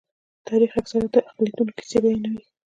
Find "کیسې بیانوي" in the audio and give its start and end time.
1.77-2.41